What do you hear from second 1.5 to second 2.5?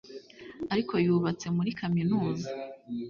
muri kaminuza